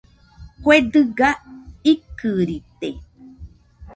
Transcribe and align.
Kue 0.63 0.77
dɨga 0.91 1.29
ikɨrite 1.91 2.89